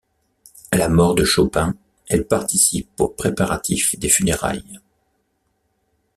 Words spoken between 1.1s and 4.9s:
de Chopin, elle participe aux préparatifs des funérailles.